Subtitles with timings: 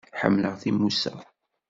[0.19, 1.13] Ḥemmleɣ timusa.